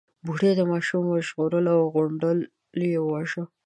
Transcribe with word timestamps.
بوډۍ 0.25 0.51
ماشوم 0.71 1.03
وژغورلو 1.07 1.71
او 1.79 1.85
غونډل 1.93 2.37
يې 2.91 2.99
وواژه. 3.01 3.43